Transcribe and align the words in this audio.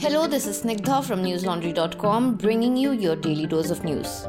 Hello, 0.00 0.28
this 0.28 0.46
is 0.46 0.62
Snigdha 0.62 1.02
from 1.02 1.24
newslaundry.com 1.24 2.36
bringing 2.36 2.76
you 2.76 2.92
your 2.92 3.16
daily 3.16 3.48
dose 3.48 3.70
of 3.70 3.82
news. 3.82 4.28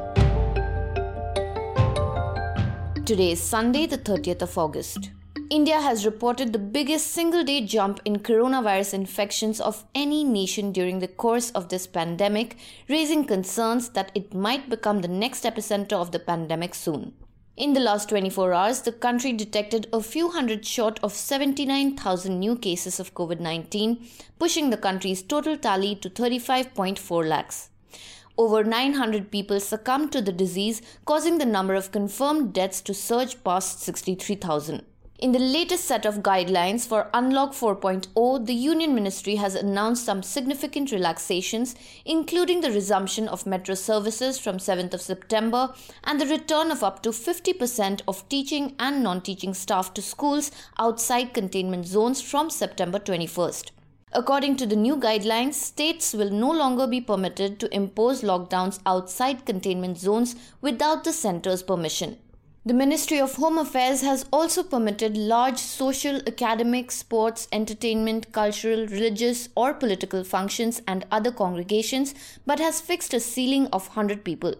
Today 3.06 3.30
is 3.30 3.40
Sunday, 3.40 3.86
the 3.86 3.96
30th 3.96 4.42
of 4.42 4.58
August. 4.58 5.12
India 5.48 5.80
has 5.80 6.04
reported 6.04 6.52
the 6.52 6.58
biggest 6.58 7.12
single 7.12 7.44
day 7.44 7.64
jump 7.64 8.00
in 8.04 8.16
coronavirus 8.16 8.94
infections 8.94 9.60
of 9.60 9.84
any 9.94 10.24
nation 10.24 10.72
during 10.72 10.98
the 10.98 11.06
course 11.06 11.52
of 11.52 11.68
this 11.68 11.86
pandemic, 11.86 12.56
raising 12.88 13.24
concerns 13.24 13.90
that 13.90 14.10
it 14.12 14.34
might 14.34 14.68
become 14.68 15.02
the 15.02 15.06
next 15.08 15.44
epicenter 15.44 15.92
of 15.92 16.10
the 16.10 16.18
pandemic 16.18 16.74
soon. 16.74 17.12
In 17.60 17.74
the 17.74 17.80
last 17.80 18.08
24 18.08 18.54
hours, 18.54 18.80
the 18.80 18.90
country 18.90 19.34
detected 19.34 19.86
a 19.92 20.02
few 20.02 20.30
hundred 20.30 20.64
short 20.64 20.98
of 21.02 21.12
79,000 21.12 22.40
new 22.40 22.56
cases 22.56 22.98
of 22.98 23.12
COVID 23.12 23.38
19, 23.38 24.02
pushing 24.38 24.70
the 24.70 24.78
country's 24.78 25.20
total 25.20 25.58
tally 25.58 25.94
to 25.96 26.08
35.4 26.08 27.28
lakhs. 27.28 27.68
Over 28.38 28.64
900 28.64 29.30
people 29.30 29.60
succumbed 29.60 30.10
to 30.12 30.22
the 30.22 30.32
disease, 30.32 30.80
causing 31.04 31.36
the 31.36 31.44
number 31.44 31.74
of 31.74 31.92
confirmed 31.92 32.54
deaths 32.54 32.80
to 32.80 32.94
surge 32.94 33.44
past 33.44 33.82
63,000. 33.82 34.82
In 35.20 35.32
the 35.32 35.38
latest 35.38 35.84
set 35.84 36.06
of 36.06 36.22
guidelines 36.22 36.86
for 36.86 37.10
Unlock 37.12 37.52
4.0, 37.52 38.46
the 38.46 38.54
Union 38.54 38.94
Ministry 38.94 39.34
has 39.34 39.54
announced 39.54 40.02
some 40.02 40.22
significant 40.22 40.92
relaxations, 40.92 41.74
including 42.06 42.62
the 42.62 42.70
resumption 42.70 43.28
of 43.28 43.44
metro 43.44 43.74
services 43.74 44.38
from 44.38 44.56
7th 44.56 44.94
of 44.94 45.02
September 45.02 45.74
and 46.04 46.18
the 46.18 46.24
return 46.24 46.70
of 46.70 46.82
up 46.82 47.02
to 47.02 47.10
50% 47.10 48.00
of 48.08 48.26
teaching 48.30 48.74
and 48.78 49.02
non 49.02 49.20
teaching 49.20 49.52
staff 49.52 49.92
to 49.92 50.00
schools 50.00 50.50
outside 50.78 51.34
containment 51.34 51.86
zones 51.86 52.22
from 52.22 52.48
September 52.48 52.98
21st. 52.98 53.72
According 54.12 54.56
to 54.56 54.64
the 54.64 54.74
new 54.74 54.96
guidelines, 54.96 55.52
states 55.52 56.14
will 56.14 56.30
no 56.30 56.50
longer 56.50 56.86
be 56.86 57.02
permitted 57.02 57.60
to 57.60 57.74
impose 57.76 58.22
lockdowns 58.22 58.80
outside 58.86 59.44
containment 59.44 59.98
zones 59.98 60.34
without 60.62 61.04
the 61.04 61.12
centre's 61.12 61.62
permission. 61.62 62.16
The 62.62 62.74
Ministry 62.74 63.18
of 63.18 63.36
Home 63.36 63.56
Affairs 63.56 64.02
has 64.02 64.26
also 64.30 64.62
permitted 64.62 65.16
large 65.16 65.56
social, 65.56 66.16
academic, 66.26 66.90
sports, 66.90 67.48
entertainment, 67.50 68.32
cultural, 68.32 68.86
religious, 68.86 69.48
or 69.54 69.72
political 69.72 70.24
functions 70.24 70.82
and 70.86 71.06
other 71.10 71.32
congregations, 71.32 72.14
but 72.44 72.58
has 72.58 72.82
fixed 72.82 73.14
a 73.14 73.20
ceiling 73.20 73.66
of 73.68 73.86
100 73.96 74.24
people. 74.24 74.56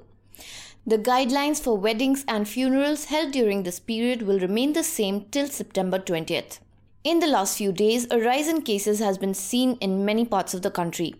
The 0.86 0.96
guidelines 0.96 1.60
for 1.62 1.76
weddings 1.76 2.24
and 2.26 2.48
funerals 2.48 3.04
held 3.04 3.32
during 3.32 3.64
this 3.64 3.78
period 3.78 4.22
will 4.22 4.40
remain 4.40 4.72
the 4.72 4.82
same 4.82 5.26
till 5.30 5.48
September 5.48 5.98
20th. 5.98 6.58
In 7.04 7.18
the 7.18 7.26
last 7.26 7.58
few 7.58 7.70
days, 7.70 8.06
a 8.10 8.18
rise 8.18 8.48
in 8.48 8.62
cases 8.62 9.00
has 9.00 9.18
been 9.18 9.34
seen 9.34 9.76
in 9.82 10.06
many 10.06 10.24
parts 10.24 10.54
of 10.54 10.62
the 10.62 10.70
country. 10.70 11.16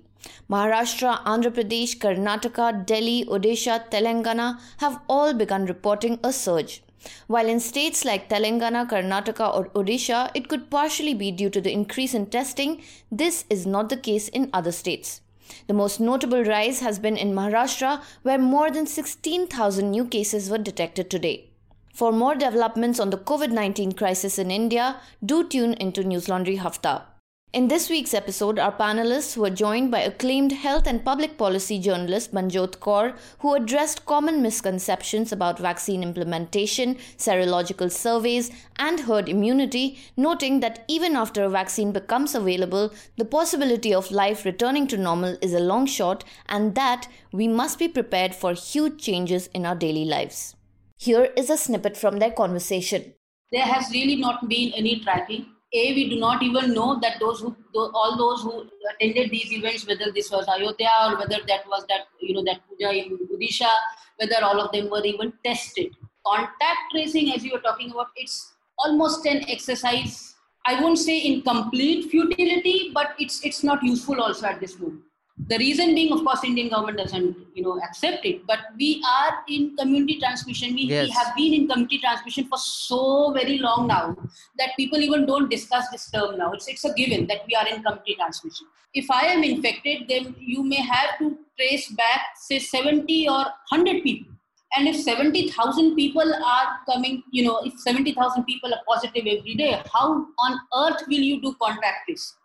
Maharashtra, 0.51 1.23
Andhra 1.25 1.51
Pradesh, 1.51 1.97
Karnataka, 1.99 2.87
Delhi, 2.87 3.25
Odisha, 3.27 3.91
Telangana 3.91 4.59
have 4.79 5.01
all 5.09 5.33
begun 5.33 5.67
reporting 5.67 6.19
a 6.23 6.33
surge. 6.33 6.83
While 7.29 7.49
in 7.49 7.61
states 7.61 8.05
like 8.05 8.29
Telangana, 8.29 8.89
Karnataka, 8.89 9.55
or 9.55 9.67
Odisha, 9.71 10.31
it 10.35 10.49
could 10.49 10.71
partially 10.71 11.15
be 11.15 11.31
due 11.31 11.51
to 11.51 11.61
the 11.61 11.73
increase 11.73 12.15
in 12.15 12.27
testing, 12.27 12.83
this 13.11 13.45
is 13.49 13.67
not 13.67 13.89
the 13.89 13.97
case 13.97 14.29
in 14.29 14.51
other 14.53 14.73
states. 14.73 15.21
The 15.67 15.75
most 15.75 15.99
notable 15.99 16.45
rise 16.45 16.81
has 16.81 16.99
been 16.99 17.17
in 17.17 17.35
Maharashtra, 17.35 18.03
where 18.23 18.39
more 18.39 18.71
than 18.71 18.87
16,000 18.87 19.91
new 19.91 20.05
cases 20.05 20.51
were 20.51 20.59
detected 20.59 21.11
today. 21.11 21.51
For 21.95 22.13
more 22.13 22.35
developments 22.35 23.01
on 23.01 23.11
the 23.11 23.19
COVID 23.19 23.51
19 23.51 23.93
crisis 23.93 24.39
in 24.39 24.51
India, 24.51 25.01
do 25.25 25.47
tune 25.47 25.75
into 25.75 26.05
News 26.05 26.29
Laundry 26.29 26.57
Hafta. 26.57 27.10
In 27.53 27.67
this 27.67 27.91
week's 27.91 28.15
episode, 28.15 28.61
our 28.61 28.71
panelists 28.71 29.37
were 29.37 29.51
joined 29.51 29.91
by 29.91 30.03
acclaimed 30.03 30.53
health 30.53 30.87
and 30.87 31.05
public 31.05 31.37
policy 31.37 31.81
journalist 31.81 32.33
Manjot 32.33 32.79
Kaur, 32.79 33.17
who 33.41 33.55
addressed 33.55 34.07
common 34.07 34.41
misconceptions 34.41 35.33
about 35.33 35.59
vaccine 35.59 36.05
implementation, 36.05 36.95
serological 37.19 37.91
surveys, 37.91 38.53
and 38.77 39.01
herd 39.01 39.29
immunity, 39.29 39.99
noting 40.17 40.61
that 40.61 40.85
even 40.87 41.17
after 41.17 41.43
a 41.43 41.51
vaccine 41.51 41.91
becomes 41.91 42.37
available, 42.37 42.93
the 43.17 43.25
possibility 43.25 43.93
of 43.93 44.13
life 44.13 44.45
returning 44.45 44.87
to 44.87 44.97
normal 44.97 45.37
is 45.43 45.53
a 45.53 45.59
long 45.59 45.87
shot, 45.87 46.23
and 46.49 46.77
that 46.77 47.09
we 47.33 47.49
must 47.49 47.81
be 47.81 47.89
prepared 47.89 48.33
for 48.33 48.53
huge 48.53 49.03
changes 49.03 49.49
in 49.49 49.67
our 49.67 49.75
daily 49.75 50.05
lives. 50.05 50.55
Here 50.99 51.33
is 51.37 51.51
a 51.51 51.57
snippet 51.57 51.97
from 51.97 52.21
their 52.21 52.31
conversation. 52.31 53.13
There 53.51 53.65
has 53.65 53.91
really 53.91 54.15
not 54.15 54.49
been 54.49 54.73
any 54.73 55.01
tracking 55.01 55.47
a 55.73 55.95
we 55.95 56.09
do 56.11 56.19
not 56.19 56.43
even 56.43 56.75
know 56.75 56.99
that 57.01 57.19
those 57.21 57.41
who 57.41 57.55
all 57.75 58.17
those 58.17 58.43
who 58.43 58.69
attended 58.93 59.31
these 59.31 59.53
events 59.53 59.87
whether 59.87 60.11
this 60.13 60.31
was 60.31 60.49
ayodhya 60.49 60.91
or 61.07 61.19
whether 61.19 61.39
that 61.47 61.67
was 61.69 61.85
that 61.89 62.07
you 62.21 62.35
know 62.35 62.45
that 62.45 62.61
puja 62.69 62.91
in 62.91 63.19
odisha 63.35 63.71
whether 64.17 64.43
all 64.45 64.61
of 64.61 64.71
them 64.73 64.91
were 64.91 65.05
even 65.05 65.33
tested. 65.45 65.97
Contact 66.27 66.91
tracing 66.93 67.33
as 67.33 67.45
you 67.45 67.53
were 67.53 67.61
talking 67.61 67.91
about 67.91 68.09
it's 68.17 68.53
almost 68.79 69.25
an 69.27 69.45
exercise 69.49 70.35
i 70.67 70.81
won't 70.81 70.99
say 70.99 71.19
in 71.19 71.41
complete 71.43 72.11
futility 72.11 72.91
but 72.93 73.15
it's 73.19 73.43
it's 73.45 73.63
not 73.63 73.83
useful 73.83 74.21
also 74.21 74.47
at 74.47 74.61
this 74.61 74.79
moment 74.79 75.03
the 75.49 75.59
reason 75.59 75.95
being 75.95 76.13
of 76.13 76.25
course 76.25 76.43
indian 76.45 76.69
government 76.69 76.99
doesn't 76.99 77.37
you 77.55 77.63
know 77.63 77.81
accept 77.87 78.25
it 78.25 78.47
but 78.47 78.59
we 78.79 79.03
are 79.07 79.43
in 79.49 79.77
community 79.77 80.19
transmission. 80.19 80.75
We, 80.75 80.83
yes. 80.83 81.07
we 81.07 81.11
have 81.13 81.35
been 81.37 81.55
in 81.55 81.69
community 81.69 81.99
transmission 81.99 82.47
for 82.47 82.59
so 82.59 83.33
very 83.33 83.59
long 83.59 83.87
now 83.87 84.17
that 84.59 84.71
people 84.77 84.99
even 84.99 85.27
don't 85.27 85.51
discuss 85.51 85.89
this 85.91 86.11
term 86.11 86.39
now. 86.39 86.53
It's 86.53 86.69
it's 86.69 86.85
a 86.85 86.93
given 86.95 87.27
that 87.29 87.47
we 87.47 87.55
are 87.55 87.67
in 87.67 87.83
community 87.83 88.17
transmission. 88.17 88.67
If 88.93 89.11
i 89.11 89.23
am 89.27 89.45
infected 89.45 90.09
then 90.09 90.35
you 90.39 90.63
may 90.65 90.83
have 90.83 91.19
to 91.21 91.39
trace 91.57 91.89
back 92.03 92.21
say 92.37 92.59
70 92.59 93.29
or 93.29 93.45
100 93.71 94.03
people. 94.03 94.33
And 94.77 94.87
if 94.87 94.97
70000 95.01 95.97
people 95.97 96.33
are 96.47 96.67
coming 96.89 97.23
you 97.31 97.45
know 97.45 97.61
if 97.65 97.79
70000 97.79 98.45
people 98.45 98.73
are 98.75 98.81
positive 98.89 99.27
every 99.27 99.55
day 99.55 99.83
how 99.93 100.27
on 100.39 100.61
earth 100.83 101.03
will 101.09 101.25
you 101.31 101.41
do 101.41 101.57
contact 101.61 102.07
tracing 102.07 102.40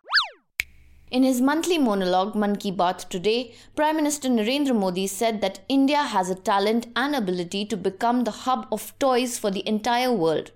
in 1.10 1.22
his 1.22 1.40
monthly 1.40 1.78
monologue, 1.78 2.34
Mann 2.34 2.56
Ki 2.56 2.72
Baat 2.72 3.08
today, 3.08 3.54
Prime 3.76 3.96
Minister 3.96 4.28
Narendra 4.28 4.74
Modi 4.74 5.06
said 5.06 5.40
that 5.40 5.60
India 5.68 6.02
has 6.02 6.28
a 6.28 6.34
talent 6.34 6.88
and 6.96 7.14
ability 7.14 7.64
to 7.66 7.76
become 7.76 8.24
the 8.24 8.30
hub 8.30 8.66
of 8.72 8.92
toys 8.98 9.38
for 9.38 9.50
the 9.50 9.66
entire 9.68 10.12
world. 10.12 10.50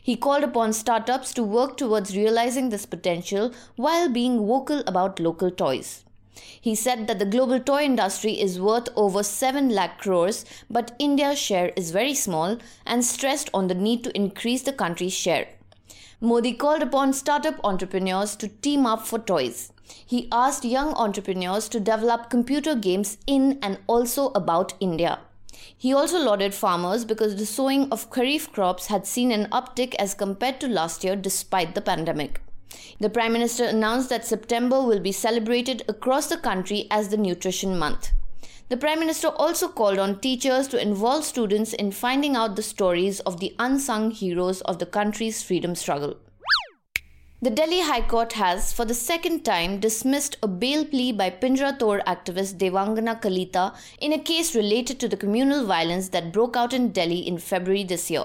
He 0.00 0.16
called 0.16 0.44
upon 0.44 0.72
startups 0.72 1.34
to 1.34 1.42
work 1.42 1.76
towards 1.76 2.16
realizing 2.16 2.68
this 2.68 2.86
potential 2.86 3.52
while 3.76 4.08
being 4.08 4.46
vocal 4.46 4.82
about 4.86 5.20
local 5.20 5.50
toys. 5.50 6.04
He 6.60 6.74
said 6.76 7.08
that 7.08 7.18
the 7.18 7.26
global 7.26 7.58
toy 7.58 7.82
industry 7.82 8.40
is 8.40 8.60
worth 8.60 8.88
over 8.94 9.22
7 9.24 9.68
lakh 9.68 9.98
crores, 9.98 10.44
but 10.70 10.94
India's 10.98 11.38
share 11.38 11.72
is 11.74 11.90
very 11.90 12.14
small 12.14 12.58
and 12.86 13.04
stressed 13.04 13.50
on 13.52 13.66
the 13.66 13.74
need 13.74 14.04
to 14.04 14.16
increase 14.16 14.62
the 14.62 14.72
country's 14.72 15.12
share. 15.12 15.48
Modi 16.20 16.52
called 16.52 16.82
upon 16.82 17.12
startup 17.12 17.60
entrepreneurs 17.64 18.36
to 18.36 18.48
team 18.48 18.86
up 18.86 19.06
for 19.06 19.18
toys. 19.18 19.72
He 20.06 20.28
asked 20.30 20.64
young 20.64 20.94
entrepreneurs 20.94 21.68
to 21.70 21.80
develop 21.80 22.30
computer 22.30 22.74
games 22.74 23.18
in 23.26 23.58
and 23.62 23.78
also 23.86 24.28
about 24.34 24.74
India. 24.80 25.20
He 25.76 25.92
also 25.92 26.18
lauded 26.18 26.54
farmers 26.54 27.04
because 27.04 27.36
the 27.36 27.46
sowing 27.46 27.90
of 27.90 28.10
kharif 28.10 28.52
crops 28.52 28.86
had 28.86 29.06
seen 29.06 29.32
an 29.32 29.46
uptick 29.50 29.94
as 29.96 30.14
compared 30.14 30.60
to 30.60 30.68
last 30.68 31.04
year 31.04 31.16
despite 31.16 31.74
the 31.74 31.80
pandemic. 31.80 32.40
The 33.00 33.10
Prime 33.10 33.32
Minister 33.32 33.64
announced 33.64 34.08
that 34.10 34.24
September 34.24 34.82
will 34.82 35.00
be 35.00 35.12
celebrated 35.12 35.82
across 35.88 36.26
the 36.26 36.36
country 36.36 36.86
as 36.90 37.08
the 37.08 37.16
Nutrition 37.16 37.78
Month. 37.78 38.12
The 38.68 38.76
Prime 38.76 39.00
Minister 39.00 39.28
also 39.28 39.68
called 39.68 39.98
on 39.98 40.20
teachers 40.20 40.68
to 40.68 40.82
involve 40.82 41.24
students 41.24 41.72
in 41.72 41.90
finding 41.90 42.36
out 42.36 42.54
the 42.54 42.62
stories 42.62 43.20
of 43.20 43.40
the 43.40 43.54
unsung 43.58 44.10
heroes 44.10 44.60
of 44.62 44.78
the 44.78 44.86
country's 44.86 45.42
freedom 45.42 45.74
struggle. 45.74 46.18
The 47.40 47.50
Delhi 47.50 47.82
High 47.82 48.00
Court 48.00 48.32
has, 48.32 48.72
for 48.72 48.84
the 48.84 48.94
second 48.94 49.44
time, 49.44 49.78
dismissed 49.78 50.36
a 50.42 50.48
bail 50.48 50.84
plea 50.84 51.12
by 51.12 51.30
Pinjra 51.30 51.78
Tod 51.78 52.02
activist 52.04 52.58
Devangana 52.58 53.22
Kalita 53.22 53.76
in 54.00 54.12
a 54.12 54.18
case 54.18 54.56
related 54.56 54.98
to 54.98 55.06
the 55.06 55.16
communal 55.16 55.64
violence 55.64 56.08
that 56.08 56.32
broke 56.32 56.56
out 56.56 56.72
in 56.72 56.90
Delhi 56.90 57.20
in 57.20 57.38
February 57.38 57.84
this 57.84 58.10
year. 58.10 58.24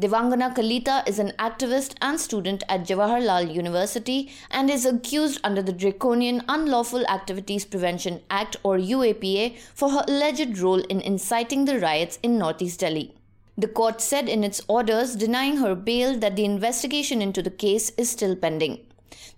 Devangana 0.00 0.54
Kalita 0.54 1.02
is 1.08 1.18
an 1.18 1.32
activist 1.40 1.96
and 2.00 2.20
student 2.20 2.62
at 2.68 2.84
Jawaharlal 2.86 3.52
University 3.52 4.30
and 4.48 4.70
is 4.70 4.86
accused 4.86 5.40
under 5.42 5.60
the 5.60 5.72
draconian 5.72 6.44
Unlawful 6.48 7.04
Activities 7.08 7.64
Prevention 7.64 8.20
Act 8.30 8.58
or 8.62 8.78
UAPA 8.78 9.56
for 9.74 9.90
her 9.90 10.04
alleged 10.06 10.56
role 10.58 10.82
in 10.82 11.00
inciting 11.00 11.64
the 11.64 11.80
riots 11.80 12.20
in 12.22 12.38
Northeast 12.38 12.78
Delhi. 12.78 13.12
The 13.56 13.68
court 13.68 14.00
said 14.00 14.28
in 14.28 14.44
its 14.44 14.62
orders 14.66 15.14
denying 15.14 15.58
her 15.58 15.74
bail 15.74 16.18
that 16.18 16.36
the 16.36 16.44
investigation 16.44 17.20
into 17.20 17.42
the 17.42 17.50
case 17.50 17.90
is 17.98 18.10
still 18.10 18.34
pending. 18.34 18.80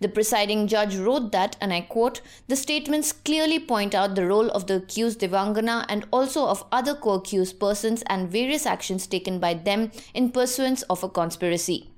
The 0.00 0.08
presiding 0.08 0.66
judge 0.68 0.96
wrote 0.96 1.32
that, 1.32 1.56
and 1.60 1.72
I 1.72 1.80
quote, 1.80 2.20
the 2.46 2.56
statements 2.56 3.12
clearly 3.12 3.58
point 3.58 3.94
out 3.94 4.14
the 4.14 4.26
role 4.26 4.50
of 4.50 4.66
the 4.66 4.76
accused 4.76 5.20
Devangana 5.20 5.84
and 5.88 6.06
also 6.12 6.46
of 6.46 6.64
other 6.70 6.94
co 6.94 7.14
accused 7.14 7.58
persons 7.58 8.02
and 8.06 8.30
various 8.30 8.66
actions 8.66 9.06
taken 9.06 9.38
by 9.38 9.54
them 9.54 9.90
in 10.12 10.30
pursuance 10.30 10.82
of 10.82 11.02
a 11.02 11.08
conspiracy. 11.08 11.93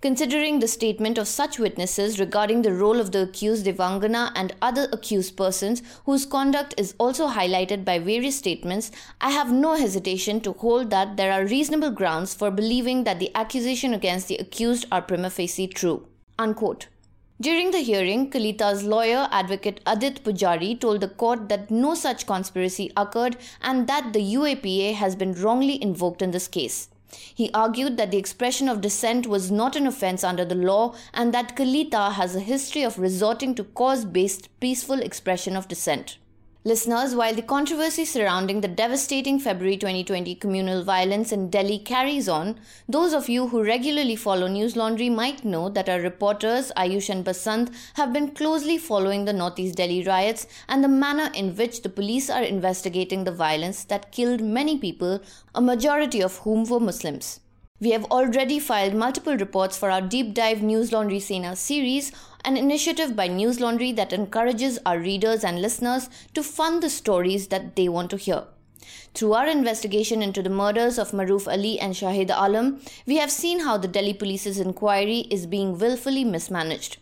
Considering 0.00 0.60
the 0.60 0.68
statement 0.68 1.18
of 1.18 1.26
such 1.26 1.58
witnesses 1.58 2.20
regarding 2.20 2.62
the 2.62 2.72
role 2.72 3.00
of 3.00 3.10
the 3.10 3.22
accused 3.22 3.66
Devangana 3.66 4.30
and 4.34 4.54
other 4.62 4.88
accused 4.92 5.36
persons 5.36 5.82
whose 6.04 6.24
conduct 6.24 6.74
is 6.78 6.94
also 6.98 7.28
highlighted 7.28 7.84
by 7.84 7.98
various 7.98 8.36
statements, 8.36 8.92
I 9.20 9.30
have 9.30 9.50
no 9.50 9.74
hesitation 9.74 10.40
to 10.42 10.52
hold 10.52 10.90
that 10.90 11.16
there 11.16 11.32
are 11.32 11.46
reasonable 11.46 11.90
grounds 11.90 12.32
for 12.34 12.50
believing 12.50 13.04
that 13.04 13.18
the 13.18 13.34
accusation 13.34 13.92
against 13.92 14.28
the 14.28 14.36
accused 14.36 14.86
are 14.92 15.02
prima 15.02 15.30
facie 15.30 15.66
true. 15.66 16.06
Unquote. 16.38 16.86
During 17.40 17.70
the 17.70 17.78
hearing, 17.78 18.30
Kalita's 18.30 18.82
lawyer, 18.82 19.28
advocate 19.30 19.80
Adit 19.86 20.24
Pujari, 20.24 20.78
told 20.80 21.00
the 21.00 21.08
court 21.08 21.48
that 21.48 21.70
no 21.70 21.94
such 21.94 22.26
conspiracy 22.26 22.92
occurred 22.96 23.36
and 23.62 23.86
that 23.86 24.12
the 24.12 24.34
UAPA 24.34 24.94
has 24.94 25.14
been 25.14 25.34
wrongly 25.34 25.80
invoked 25.80 26.20
in 26.20 26.32
this 26.32 26.48
case. 26.48 26.88
He 27.34 27.50
argued 27.52 27.96
that 27.96 28.10
the 28.10 28.18
expression 28.18 28.68
of 28.68 28.80
dissent 28.80 29.26
was 29.26 29.50
not 29.50 29.76
an 29.76 29.86
offense 29.86 30.22
under 30.24 30.44
the 30.44 30.54
law 30.54 30.94
and 31.14 31.32
that 31.32 31.56
Kalita 31.56 32.12
has 32.12 32.36
a 32.36 32.40
history 32.40 32.82
of 32.82 32.98
resorting 32.98 33.54
to 33.54 33.64
cause 33.64 34.04
based 34.04 34.48
peaceful 34.60 35.00
expression 35.00 35.56
of 35.56 35.68
dissent. 35.68 36.18
Listeners, 36.64 37.14
while 37.14 37.36
the 37.36 37.40
controversy 37.40 38.04
surrounding 38.04 38.60
the 38.60 38.66
devastating 38.66 39.38
February 39.38 39.76
2020 39.76 40.34
communal 40.34 40.82
violence 40.82 41.30
in 41.30 41.50
Delhi 41.50 41.78
carries 41.78 42.28
on, 42.28 42.58
those 42.88 43.12
of 43.12 43.28
you 43.28 43.46
who 43.46 43.62
regularly 43.62 44.16
follow 44.16 44.48
News 44.48 44.74
Laundry 44.74 45.08
might 45.08 45.44
know 45.44 45.68
that 45.68 45.88
our 45.88 46.00
reporters 46.00 46.72
Ayush 46.76 47.10
and 47.10 47.24
Basant 47.24 47.70
have 47.94 48.12
been 48.12 48.32
closely 48.32 48.76
following 48.76 49.24
the 49.24 49.32
Northeast 49.32 49.76
Delhi 49.76 50.02
riots 50.02 50.48
and 50.68 50.82
the 50.82 50.88
manner 50.88 51.30
in 51.32 51.54
which 51.54 51.82
the 51.82 51.88
police 51.88 52.28
are 52.28 52.42
investigating 52.42 53.22
the 53.22 53.30
violence 53.30 53.84
that 53.84 54.10
killed 54.10 54.40
many 54.40 54.76
people, 54.76 55.22
a 55.54 55.60
majority 55.60 56.20
of 56.20 56.38
whom 56.38 56.64
were 56.64 56.80
Muslims. 56.80 57.38
We 57.80 57.92
have 57.92 58.06
already 58.06 58.58
filed 58.58 58.94
multiple 58.94 59.36
reports 59.36 59.78
for 59.78 59.88
our 59.88 60.00
Deep 60.00 60.34
Dive 60.34 60.62
News 60.62 60.90
Laundry 60.90 61.20
Sena 61.20 61.54
series, 61.54 62.10
an 62.44 62.56
initiative 62.56 63.14
by 63.14 63.28
News 63.28 63.60
Laundry 63.60 63.92
that 63.92 64.12
encourages 64.12 64.80
our 64.84 64.98
readers 64.98 65.44
and 65.44 65.62
listeners 65.62 66.10
to 66.34 66.42
fund 66.42 66.82
the 66.82 66.90
stories 66.90 67.46
that 67.48 67.76
they 67.76 67.88
want 67.88 68.10
to 68.10 68.16
hear. 68.16 68.46
Through 69.14 69.34
our 69.34 69.46
investigation 69.46 70.22
into 70.22 70.42
the 70.42 70.50
murders 70.50 70.98
of 70.98 71.12
Maruf 71.12 71.46
Ali 71.46 71.78
and 71.78 71.94
Shahid 71.94 72.30
Alam, 72.34 72.80
we 73.06 73.18
have 73.18 73.30
seen 73.30 73.60
how 73.60 73.78
the 73.78 73.86
Delhi 73.86 74.14
police's 74.14 74.58
inquiry 74.58 75.28
is 75.30 75.46
being 75.46 75.78
willfully 75.78 76.24
mismanaged. 76.24 76.96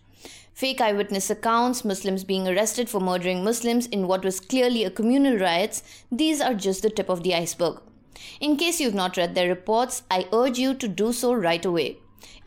Fake 0.53 0.83
eyewitness 0.83 1.31
accounts, 1.31 1.87
Muslims 1.87 2.23
being 2.23 2.47
arrested 2.47 2.91
for 2.91 3.01
murdering 3.01 3.43
Muslims 3.43 3.87
in 3.87 4.07
what 4.07 4.27
was 4.27 4.41
clearly 4.41 4.85
a 4.85 4.91
communal 4.91 5.39
riots, 5.39 5.83
these 6.13 6.43
are 6.43 6.53
just 6.53 6.83
the 6.83 6.91
tip 6.91 7.09
of 7.09 7.23
the 7.23 7.35
iceberg. 7.35 7.81
In 8.41 8.57
case 8.57 8.81
you've 8.81 8.95
not 8.95 9.17
read 9.17 9.35
their 9.35 9.49
reports, 9.49 10.03
I 10.11 10.29
urge 10.33 10.59
you 10.59 10.75
to 10.75 10.89
do 10.89 11.13
so 11.13 11.33
right 11.33 11.65
away. 11.65 11.99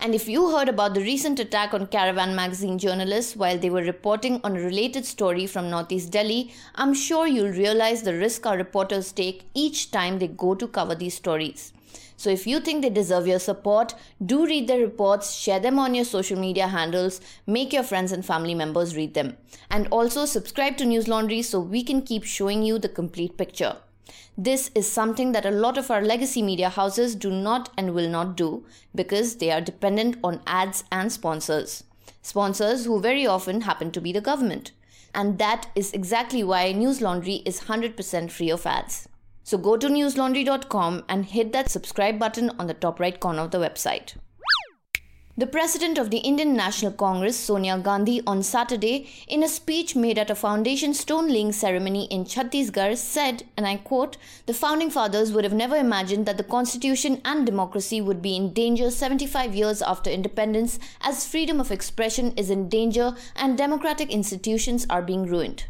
And 0.01 0.15
if 0.15 0.29
you 0.29 0.51
heard 0.51 0.69
about 0.69 0.93
the 0.93 1.01
recent 1.01 1.39
attack 1.39 1.73
on 1.73 1.87
Caravan 1.87 2.33
magazine 2.35 2.77
journalists 2.77 3.35
while 3.35 3.57
they 3.57 3.69
were 3.69 3.83
reporting 3.83 4.39
on 4.43 4.55
a 4.55 4.61
related 4.61 5.05
story 5.05 5.45
from 5.45 5.69
Northeast 5.69 6.11
Delhi, 6.11 6.53
I'm 6.75 6.93
sure 6.93 7.27
you'll 7.27 7.51
realize 7.51 8.03
the 8.03 8.13
risk 8.13 8.45
our 8.45 8.55
reporters 8.55 9.11
take 9.11 9.49
each 9.53 9.91
time 9.91 10.19
they 10.19 10.29
go 10.29 10.55
to 10.55 10.67
cover 10.67 10.95
these 10.95 11.15
stories. 11.15 11.73
So 12.15 12.29
if 12.29 12.45
you 12.45 12.59
think 12.59 12.81
they 12.81 12.89
deserve 12.89 13.27
your 13.27 13.39
support, 13.39 13.93
do 14.25 14.45
read 14.45 14.67
their 14.67 14.79
reports, 14.79 15.33
share 15.33 15.59
them 15.59 15.79
on 15.79 15.95
your 15.95 16.05
social 16.05 16.39
media 16.39 16.67
handles, 16.67 17.19
make 17.47 17.73
your 17.73 17.83
friends 17.83 18.11
and 18.11 18.25
family 18.25 18.53
members 18.53 18.95
read 18.95 19.13
them. 19.13 19.37
And 19.69 19.87
also 19.89 20.25
subscribe 20.25 20.77
to 20.77 20.85
News 20.85 21.07
Laundry 21.07 21.41
so 21.41 21.59
we 21.59 21.83
can 21.83 22.01
keep 22.01 22.23
showing 22.23 22.63
you 22.63 22.79
the 22.79 22.89
complete 22.89 23.37
picture. 23.37 23.77
This 24.37 24.71
is 24.75 24.91
something 24.91 25.31
that 25.33 25.45
a 25.45 25.51
lot 25.51 25.77
of 25.77 25.91
our 25.91 26.01
legacy 26.01 26.41
media 26.41 26.69
houses 26.69 27.15
do 27.15 27.29
not 27.29 27.69
and 27.77 27.93
will 27.93 28.09
not 28.09 28.37
do 28.37 28.65
because 28.95 29.35
they 29.35 29.51
are 29.51 29.61
dependent 29.61 30.17
on 30.23 30.41
ads 30.47 30.83
and 30.91 31.11
sponsors. 31.11 31.83
Sponsors 32.21 32.85
who 32.85 32.99
very 32.99 33.25
often 33.25 33.61
happen 33.61 33.91
to 33.91 34.01
be 34.01 34.11
the 34.11 34.21
government. 34.21 34.71
And 35.13 35.39
that 35.39 35.69
is 35.75 35.91
exactly 35.93 36.43
why 36.43 36.71
News 36.71 37.01
Laundry 37.01 37.41
is 37.45 37.61
100% 37.61 38.31
free 38.31 38.51
of 38.51 38.65
ads. 38.65 39.07
So 39.43 39.57
go 39.57 39.77
to 39.77 39.87
newslaundry.com 39.87 41.05
and 41.09 41.25
hit 41.25 41.53
that 41.53 41.71
subscribe 41.71 42.19
button 42.19 42.51
on 42.59 42.67
the 42.67 42.73
top 42.75 42.99
right 42.99 43.19
corner 43.19 43.41
of 43.41 43.51
the 43.51 43.57
website. 43.57 44.15
The 45.39 45.47
president 45.47 45.97
of 45.97 46.09
the 46.09 46.17
Indian 46.17 46.53
National 46.53 46.91
Congress, 46.91 47.37
Sonia 47.37 47.77
Gandhi, 47.77 48.21
on 48.27 48.43
Saturday, 48.43 49.07
in 49.25 49.41
a 49.41 49.47
speech 49.47 49.95
made 49.95 50.17
at 50.19 50.29
a 50.29 50.35
foundation 50.35 50.93
stone 50.93 51.29
laying 51.29 51.53
ceremony 51.53 52.07
in 52.11 52.25
Chhattisgarh, 52.25 52.97
said, 52.97 53.43
and 53.55 53.65
I 53.65 53.77
quote, 53.77 54.17
The 54.47 54.53
founding 54.53 54.89
fathers 54.89 55.31
would 55.31 55.45
have 55.45 55.53
never 55.53 55.77
imagined 55.77 56.25
that 56.25 56.35
the 56.35 56.43
constitution 56.43 57.21
and 57.23 57.45
democracy 57.45 58.01
would 58.01 58.21
be 58.21 58.35
in 58.35 58.51
danger 58.51 58.91
75 58.91 59.55
years 59.55 59.81
after 59.81 60.09
independence, 60.09 60.77
as 60.99 61.25
freedom 61.25 61.61
of 61.61 61.71
expression 61.71 62.33
is 62.35 62.49
in 62.49 62.67
danger 62.67 63.15
and 63.37 63.57
democratic 63.57 64.11
institutions 64.11 64.85
are 64.89 65.01
being 65.01 65.25
ruined. 65.25 65.63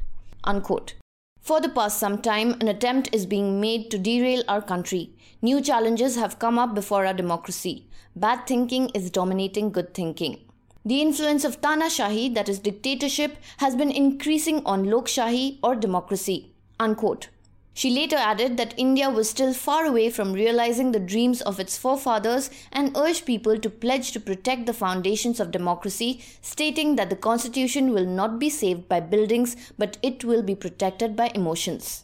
Unquote. 0.46 0.96
For 1.42 1.62
the 1.62 1.70
past 1.70 1.98
some 1.98 2.22
time, 2.22 2.54
an 2.62 2.68
attempt 2.68 3.10
is 3.14 3.26
being 3.26 3.60
made 3.60 3.90
to 3.92 3.98
derail 3.98 4.44
our 4.48 4.62
country. 4.62 5.12
New 5.42 5.62
challenges 5.62 6.16
have 6.16 6.40
come 6.40 6.60
up 6.60 6.76
before 6.76 7.06
our 7.06 7.14
democracy. 7.14 7.88
Bad 8.16 8.46
thinking 8.46 8.90
is 8.90 9.10
dominating 9.10 9.72
good 9.72 9.94
thinking. 9.94 10.40
The 10.86 11.02
influence 11.02 11.44
of 11.44 11.62
Tana-Shahi, 11.62 12.34
that 12.36 12.50
is 12.50 12.60
dictatorship, 12.60 13.38
has 13.58 13.76
been 13.76 13.92
increasing 13.92 14.62
on 14.66 14.90
Lok 14.90 15.08
Shahi 15.08 15.60
or 15.64 15.76
democracy. 15.76 16.54
Unquote. 16.80 17.30
She 17.80 17.90
later 17.92 18.18
added 18.18 18.58
that 18.58 18.74
India 18.76 19.10
was 19.10 19.30
still 19.30 19.54
far 19.54 19.86
away 19.86 20.10
from 20.10 20.34
realizing 20.34 20.92
the 20.92 21.00
dreams 21.00 21.42
of 21.42 21.62
its 21.62 21.78
forefathers 21.78 22.50
and 22.74 22.92
urged 22.98 23.26
people 23.26 23.58
to 23.58 23.70
pledge 23.70 24.12
to 24.12 24.20
protect 24.20 24.66
the 24.66 24.74
foundations 24.74 25.40
of 25.40 25.52
democracy, 25.52 26.22
stating 26.42 26.98
that 26.98 27.10
the 27.10 27.16
constitution 27.16 27.94
will 27.94 28.06
not 28.06 28.38
be 28.38 28.50
saved 28.50 28.90
by 28.90 29.00
buildings 29.00 29.56
but 29.78 29.98
it 30.04 30.26
will 30.26 30.44
be 30.44 30.56
protected 30.56 31.16
by 31.16 31.32
emotions. 31.34 32.04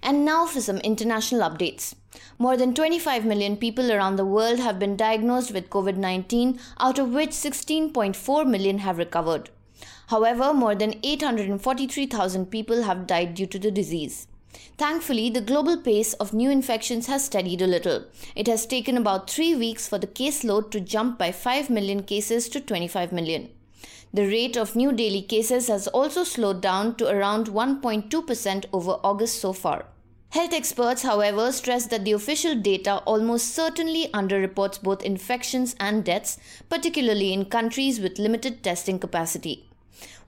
And 0.00 0.24
now 0.24 0.46
for 0.46 0.60
some 0.60 0.78
international 0.78 1.40
updates. 1.40 1.96
More 2.38 2.56
than 2.56 2.72
25 2.72 3.24
million 3.24 3.56
people 3.56 3.90
around 3.90 4.14
the 4.14 4.24
world 4.24 4.60
have 4.60 4.78
been 4.78 4.96
diagnosed 4.96 5.50
with 5.50 5.70
COVID 5.70 5.96
19, 5.96 6.60
out 6.78 7.00
of 7.00 7.12
which 7.12 7.30
16.4 7.30 8.46
million 8.46 8.78
have 8.78 8.98
recovered. 8.98 9.50
However, 10.06 10.54
more 10.54 10.76
than 10.76 11.00
843,000 11.02 12.46
people 12.46 12.84
have 12.84 13.08
died 13.08 13.34
due 13.34 13.48
to 13.48 13.58
the 13.58 13.72
disease. 13.72 14.28
Thankfully, 14.78 15.30
the 15.30 15.40
global 15.40 15.76
pace 15.76 16.12
of 16.14 16.34
new 16.34 16.50
infections 16.50 17.06
has 17.06 17.24
steadied 17.24 17.62
a 17.62 17.66
little. 17.66 18.04
It 18.34 18.46
has 18.46 18.66
taken 18.66 18.96
about 18.96 19.30
three 19.30 19.54
weeks 19.54 19.88
for 19.88 19.98
the 19.98 20.06
caseload 20.06 20.70
to 20.72 20.80
jump 20.80 21.18
by 21.18 21.32
5 21.32 21.70
million 21.70 22.02
cases 22.02 22.48
to 22.50 22.60
25 22.60 23.12
million. 23.12 23.48
The 24.12 24.26
rate 24.26 24.56
of 24.56 24.76
new 24.76 24.92
daily 24.92 25.22
cases 25.22 25.68
has 25.68 25.88
also 25.88 26.24
slowed 26.24 26.60
down 26.60 26.96
to 26.96 27.08
around 27.08 27.48
1.2% 27.48 28.64
over 28.72 28.92
August 29.02 29.40
so 29.40 29.52
far. 29.52 29.86
Health 30.30 30.52
experts, 30.52 31.02
however, 31.02 31.50
stress 31.52 31.86
that 31.86 32.04
the 32.04 32.12
official 32.12 32.54
data 32.54 32.98
almost 33.06 33.54
certainly 33.54 34.08
underreports 34.12 34.82
both 34.82 35.02
infections 35.02 35.74
and 35.80 36.04
deaths, 36.04 36.38
particularly 36.68 37.32
in 37.32 37.46
countries 37.46 38.00
with 38.00 38.18
limited 38.18 38.62
testing 38.62 38.98
capacity. 38.98 39.68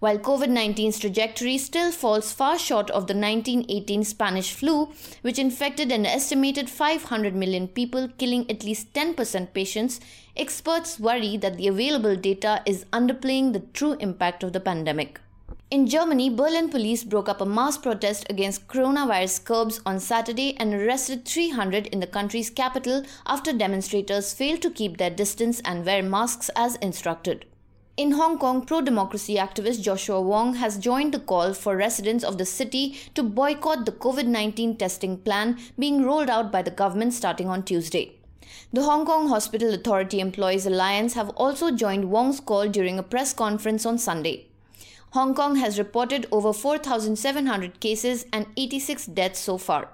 While 0.00 0.18
COVID 0.18 0.46
19's 0.46 1.00
trajectory 1.00 1.58
still 1.58 1.90
falls 1.90 2.32
far 2.32 2.56
short 2.56 2.88
of 2.90 3.08
the 3.08 3.14
1918 3.14 4.04
Spanish 4.04 4.52
flu, 4.52 4.92
which 5.22 5.40
infected 5.40 5.90
an 5.90 6.06
estimated 6.06 6.70
500 6.70 7.34
million 7.34 7.66
people, 7.66 8.08
killing 8.16 8.48
at 8.48 8.62
least 8.62 8.92
10% 8.92 9.52
patients, 9.52 9.98
experts 10.36 11.00
worry 11.00 11.36
that 11.38 11.56
the 11.56 11.66
available 11.66 12.14
data 12.14 12.62
is 12.64 12.84
underplaying 12.92 13.52
the 13.52 13.64
true 13.74 13.94
impact 13.94 14.44
of 14.44 14.52
the 14.52 14.60
pandemic. 14.60 15.20
In 15.68 15.88
Germany, 15.88 16.30
Berlin 16.30 16.68
police 16.68 17.02
broke 17.02 17.28
up 17.28 17.40
a 17.40 17.44
mass 17.44 17.76
protest 17.76 18.24
against 18.30 18.68
coronavirus 18.68 19.44
curbs 19.44 19.80
on 19.84 19.98
Saturday 19.98 20.56
and 20.58 20.72
arrested 20.72 21.24
300 21.24 21.88
in 21.88 21.98
the 21.98 22.06
country's 22.06 22.50
capital 22.50 23.02
after 23.26 23.52
demonstrators 23.52 24.32
failed 24.32 24.62
to 24.62 24.70
keep 24.70 24.96
their 24.96 25.10
distance 25.10 25.60
and 25.64 25.84
wear 25.84 26.04
masks 26.04 26.50
as 26.54 26.76
instructed. 26.76 27.46
In 27.98 28.12
Hong 28.12 28.38
Kong, 28.38 28.64
pro 28.64 28.80
democracy 28.80 29.34
activist 29.38 29.82
Joshua 29.82 30.20
Wong 30.20 30.54
has 30.54 30.78
joined 30.78 31.12
the 31.12 31.18
call 31.18 31.52
for 31.52 31.76
residents 31.76 32.22
of 32.22 32.38
the 32.38 32.44
city 32.44 32.96
to 33.16 33.24
boycott 33.24 33.86
the 33.86 33.90
COVID 33.90 34.24
19 34.24 34.76
testing 34.76 35.16
plan 35.16 35.58
being 35.76 36.04
rolled 36.04 36.30
out 36.30 36.52
by 36.52 36.62
the 36.62 36.70
government 36.70 37.12
starting 37.12 37.48
on 37.48 37.64
Tuesday. 37.64 38.12
The 38.72 38.84
Hong 38.84 39.04
Kong 39.04 39.28
Hospital 39.30 39.74
Authority 39.74 40.20
Employees 40.20 40.64
Alliance 40.64 41.14
have 41.14 41.30
also 41.30 41.72
joined 41.72 42.12
Wong's 42.12 42.38
call 42.38 42.68
during 42.68 43.00
a 43.00 43.02
press 43.02 43.34
conference 43.34 43.84
on 43.84 43.98
Sunday. 43.98 44.46
Hong 45.10 45.34
Kong 45.34 45.56
has 45.56 45.76
reported 45.76 46.28
over 46.30 46.52
4,700 46.52 47.80
cases 47.80 48.26
and 48.32 48.46
86 48.56 49.06
deaths 49.06 49.40
so 49.40 49.58
far. 49.58 49.88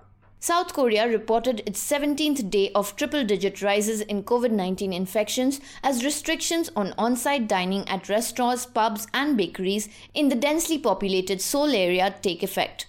South 0.44 0.74
Korea 0.74 1.08
reported 1.08 1.62
its 1.64 1.82
17th 1.90 2.50
day 2.50 2.70
of 2.74 2.94
triple 2.96 3.24
digit 3.24 3.62
rises 3.62 4.02
in 4.02 4.24
COVID 4.24 4.50
19 4.50 4.92
infections 4.92 5.58
as 5.82 6.04
restrictions 6.04 6.70
on 6.76 6.92
on 6.98 7.16
site 7.16 7.48
dining 7.48 7.88
at 7.88 8.10
restaurants, 8.10 8.66
pubs, 8.66 9.06
and 9.14 9.38
bakeries 9.38 9.88
in 10.12 10.28
the 10.28 10.34
densely 10.34 10.76
populated 10.76 11.40
Seoul 11.40 11.74
area 11.74 12.14
take 12.20 12.42
effect. 12.42 12.86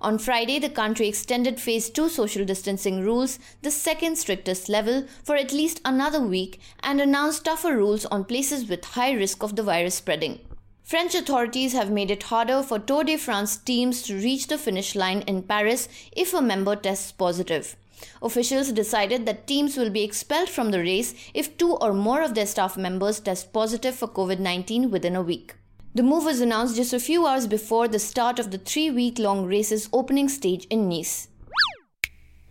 On 0.00 0.18
Friday, 0.18 0.58
the 0.58 0.68
country 0.68 1.06
extended 1.06 1.60
phase 1.60 1.90
2 1.90 2.08
social 2.08 2.44
distancing 2.44 3.00
rules, 3.04 3.38
the 3.62 3.70
second 3.70 4.18
strictest 4.18 4.68
level, 4.68 5.06
for 5.22 5.36
at 5.36 5.52
least 5.52 5.80
another 5.84 6.20
week 6.20 6.58
and 6.80 7.00
announced 7.00 7.44
tougher 7.44 7.76
rules 7.76 8.04
on 8.06 8.24
places 8.24 8.68
with 8.68 8.84
high 8.84 9.12
risk 9.12 9.44
of 9.44 9.54
the 9.54 9.62
virus 9.62 9.94
spreading. 9.94 10.40
French 10.86 11.16
authorities 11.16 11.72
have 11.72 11.90
made 11.90 12.12
it 12.12 12.22
harder 12.22 12.62
for 12.62 12.78
Tour 12.78 13.02
de 13.02 13.16
France 13.16 13.56
teams 13.56 14.02
to 14.02 14.14
reach 14.14 14.46
the 14.46 14.56
finish 14.56 14.94
line 14.94 15.22
in 15.22 15.42
Paris 15.42 15.88
if 16.12 16.32
a 16.32 16.40
member 16.40 16.76
tests 16.76 17.10
positive. 17.10 17.74
Officials 18.22 18.70
decided 18.70 19.26
that 19.26 19.48
teams 19.48 19.76
will 19.76 19.90
be 19.90 20.04
expelled 20.04 20.48
from 20.48 20.70
the 20.70 20.78
race 20.78 21.12
if 21.34 21.58
two 21.58 21.72
or 21.72 21.92
more 21.92 22.22
of 22.22 22.36
their 22.36 22.46
staff 22.46 22.76
members 22.76 23.18
test 23.18 23.52
positive 23.52 23.96
for 23.96 24.06
COVID 24.06 24.38
19 24.38 24.92
within 24.92 25.16
a 25.16 25.22
week. 25.22 25.56
The 25.92 26.04
move 26.04 26.24
was 26.24 26.40
announced 26.40 26.76
just 26.76 26.92
a 26.92 27.00
few 27.00 27.26
hours 27.26 27.48
before 27.48 27.88
the 27.88 27.98
start 27.98 28.38
of 28.38 28.52
the 28.52 28.58
three 28.58 28.88
week 28.88 29.18
long 29.18 29.44
race's 29.44 29.88
opening 29.92 30.28
stage 30.28 30.66
in 30.66 30.88
Nice. 30.88 31.26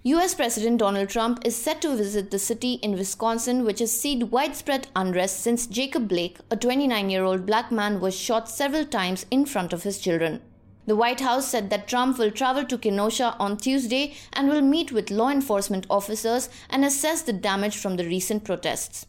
US 0.08 0.36
President 0.36 0.78
Donald 0.78 1.10
Trump 1.10 1.40
is 1.44 1.56
set 1.56 1.82
to 1.82 1.96
visit 1.96 2.30
the 2.30 2.38
city 2.38 2.74
in 2.74 2.92
Wisconsin, 2.92 3.66
which 3.66 3.80
has 3.80 3.92
seen 3.92 4.30
widespread 4.30 4.88
unrest 4.96 5.40
since 5.40 5.66
Jacob 5.66 6.08
Blake, 6.08 6.38
a 6.52 6.56
29 6.56 7.10
year 7.10 7.24
old 7.24 7.48
black 7.48 7.72
man, 7.72 8.00
was 8.00 8.16
shot 8.16 8.48
several 8.48 8.86
times 8.86 9.26
in 9.32 9.48
front 9.48 9.74
of 9.74 9.82
his 9.82 9.98
children. 9.98 10.42
The 10.86 10.96
White 10.96 11.22
House 11.22 11.48
said 11.48 11.72
that 11.72 11.88
Trump 11.88 12.20
will 12.20 12.30
travel 12.30 12.66
to 12.66 12.78
Kenosha 12.78 13.36
on 13.40 13.58
Tuesday 13.58 14.14
and 14.34 14.48
will 14.48 14.62
meet 14.62 14.92
with 14.92 15.10
law 15.10 15.32
enforcement 15.32 15.88
officers 15.90 16.50
and 16.70 16.86
assess 16.86 17.24
the 17.24 17.34
damage 17.34 17.76
from 17.76 17.96
the 17.96 18.06
recent 18.06 18.44
protests. 18.44 19.08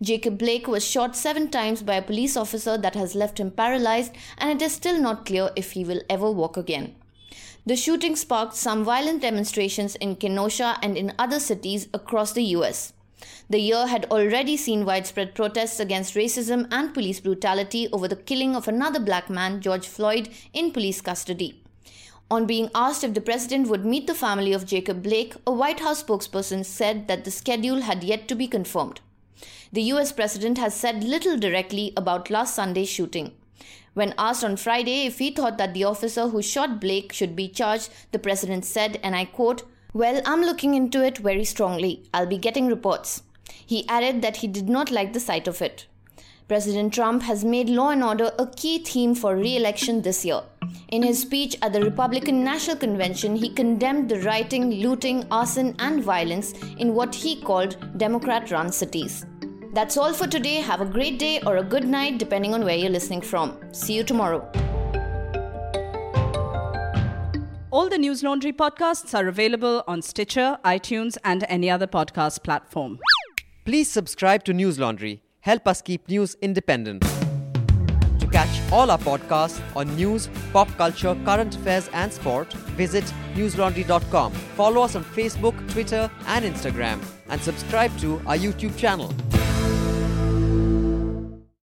Jacob 0.00 0.38
Blake 0.38 0.68
was 0.68 0.86
shot 0.86 1.16
seven 1.16 1.50
times 1.50 1.82
by 1.82 1.96
a 1.96 2.02
police 2.02 2.36
officer 2.36 2.78
that 2.78 2.94
has 2.94 3.16
left 3.16 3.40
him 3.40 3.50
paralyzed, 3.50 4.14
and 4.38 4.48
it 4.50 4.64
is 4.64 4.70
still 4.70 5.02
not 5.02 5.26
clear 5.26 5.50
if 5.56 5.72
he 5.72 5.82
will 5.82 6.02
ever 6.08 6.30
walk 6.30 6.56
again. 6.56 6.94
The 7.66 7.74
shooting 7.74 8.14
sparked 8.14 8.54
some 8.54 8.84
violent 8.84 9.22
demonstrations 9.22 9.96
in 9.96 10.14
Kenosha 10.14 10.78
and 10.84 10.96
in 10.96 11.12
other 11.18 11.40
cities 11.40 11.88
across 11.92 12.32
the 12.32 12.44
US. 12.54 12.92
The 13.50 13.58
year 13.58 13.88
had 13.88 14.04
already 14.04 14.56
seen 14.56 14.84
widespread 14.84 15.34
protests 15.34 15.80
against 15.80 16.14
racism 16.14 16.68
and 16.70 16.94
police 16.94 17.18
brutality 17.18 17.88
over 17.92 18.06
the 18.06 18.14
killing 18.14 18.54
of 18.54 18.68
another 18.68 19.00
black 19.00 19.28
man, 19.28 19.60
George 19.60 19.88
Floyd, 19.88 20.28
in 20.52 20.70
police 20.70 21.00
custody. 21.00 21.60
On 22.30 22.46
being 22.46 22.70
asked 22.72 23.02
if 23.02 23.14
the 23.14 23.20
president 23.20 23.66
would 23.66 23.84
meet 23.84 24.06
the 24.06 24.14
family 24.14 24.52
of 24.52 24.64
Jacob 24.64 25.02
Blake, 25.02 25.34
a 25.44 25.50
White 25.50 25.80
House 25.80 26.04
spokesperson 26.04 26.64
said 26.64 27.08
that 27.08 27.24
the 27.24 27.32
schedule 27.32 27.80
had 27.80 28.04
yet 28.04 28.28
to 28.28 28.36
be 28.36 28.46
confirmed. 28.46 29.00
The 29.72 29.82
US 29.94 30.12
president 30.12 30.58
has 30.58 30.72
said 30.72 31.02
little 31.02 31.36
directly 31.36 31.92
about 31.96 32.30
last 32.30 32.54
Sunday's 32.54 32.88
shooting. 32.88 33.32
When 33.96 34.12
asked 34.18 34.44
on 34.44 34.58
Friday 34.58 35.06
if 35.06 35.20
he 35.20 35.30
thought 35.30 35.56
that 35.56 35.72
the 35.72 35.84
officer 35.84 36.28
who 36.28 36.42
shot 36.42 36.82
Blake 36.82 37.14
should 37.14 37.34
be 37.34 37.48
charged, 37.48 37.88
the 38.12 38.18
president 38.18 38.66
said, 38.66 39.00
and 39.02 39.16
I 39.16 39.24
quote, 39.24 39.62
Well, 39.94 40.20
I'm 40.26 40.42
looking 40.42 40.74
into 40.74 41.02
it 41.02 41.16
very 41.16 41.44
strongly. 41.44 42.02
I'll 42.12 42.26
be 42.26 42.36
getting 42.36 42.66
reports. 42.66 43.22
He 43.64 43.88
added 43.88 44.20
that 44.20 44.36
he 44.36 44.48
did 44.48 44.68
not 44.68 44.90
like 44.90 45.14
the 45.14 45.18
sight 45.18 45.48
of 45.48 45.62
it. 45.62 45.86
President 46.46 46.92
Trump 46.92 47.22
has 47.22 47.42
made 47.42 47.70
law 47.70 47.88
and 47.88 48.04
order 48.04 48.32
a 48.38 48.46
key 48.46 48.80
theme 48.80 49.14
for 49.14 49.34
re 49.34 49.56
election 49.56 50.02
this 50.02 50.26
year. 50.26 50.42
In 50.88 51.02
his 51.02 51.22
speech 51.22 51.56
at 51.62 51.72
the 51.72 51.80
Republican 51.80 52.44
National 52.44 52.76
Convention, 52.76 53.34
he 53.34 53.48
condemned 53.48 54.10
the 54.10 54.20
rioting, 54.20 54.72
looting, 54.72 55.24
arson, 55.30 55.74
and 55.78 56.04
violence 56.04 56.52
in 56.76 56.92
what 56.92 57.14
he 57.14 57.40
called 57.40 57.78
Democrat 57.96 58.50
run 58.50 58.70
cities. 58.70 59.24
That's 59.76 59.98
all 59.98 60.14
for 60.14 60.26
today. 60.26 60.54
Have 60.62 60.80
a 60.80 60.86
great 60.86 61.18
day 61.18 61.38
or 61.44 61.58
a 61.58 61.62
good 61.62 61.86
night, 61.86 62.16
depending 62.16 62.54
on 62.54 62.64
where 62.64 62.74
you're 62.74 62.88
listening 62.88 63.20
from. 63.20 63.58
See 63.72 63.92
you 63.92 64.04
tomorrow. 64.04 64.40
All 67.70 67.90
the 67.90 67.98
News 67.98 68.22
Laundry 68.22 68.54
podcasts 68.54 69.12
are 69.12 69.28
available 69.28 69.84
on 69.86 70.00
Stitcher, 70.00 70.56
iTunes, 70.64 71.18
and 71.24 71.44
any 71.50 71.68
other 71.68 71.86
podcast 71.86 72.42
platform. 72.42 72.98
Please 73.66 73.90
subscribe 73.90 74.44
to 74.44 74.54
News 74.54 74.78
Laundry. 74.78 75.20
Help 75.40 75.68
us 75.68 75.82
keep 75.82 76.08
news 76.08 76.36
independent. 76.40 77.02
To 78.20 78.26
catch 78.32 78.72
all 78.72 78.90
our 78.90 78.98
podcasts 78.98 79.60
on 79.76 79.94
news, 79.94 80.30
pop 80.54 80.74
culture, 80.78 81.14
current 81.26 81.54
affairs, 81.54 81.90
and 81.92 82.10
sport, 82.10 82.50
visit 82.80 83.04
newslaundry.com. 83.34 84.32
Follow 84.32 84.80
us 84.80 84.96
on 84.96 85.04
Facebook, 85.04 85.54
Twitter, 85.70 86.10
and 86.28 86.46
Instagram, 86.46 87.04
and 87.28 87.38
subscribe 87.42 87.94
to 87.98 88.22
our 88.26 88.38
YouTube 88.38 88.74
channel. 88.78 89.12